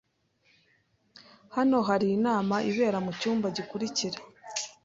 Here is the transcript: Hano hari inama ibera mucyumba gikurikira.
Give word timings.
Hano 1.55 1.77
hari 1.89 2.07
inama 2.17 2.55
ibera 2.69 2.97
mucyumba 3.05 3.47
gikurikira. 3.55 4.17